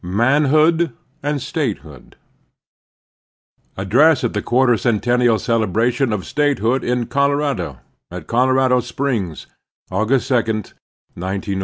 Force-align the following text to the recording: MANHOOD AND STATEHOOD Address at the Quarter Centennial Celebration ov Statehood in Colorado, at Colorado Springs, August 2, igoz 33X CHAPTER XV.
MANHOOD 0.03 0.93
AND 1.21 1.43
STATEHOOD 1.43 2.15
Address 3.77 4.23
at 4.23 4.33
the 4.33 4.41
Quarter 4.41 4.75
Centennial 4.77 5.37
Celebration 5.37 6.11
ov 6.11 6.25
Statehood 6.25 6.83
in 6.83 7.05
Colorado, 7.05 7.77
at 8.09 8.25
Colorado 8.25 8.79
Springs, 8.79 9.45
August 9.91 10.29
2, 10.29 10.33
igoz 10.41 10.73
33X 11.15 11.37
CHAPTER 11.43 11.51
XV. 11.51 11.57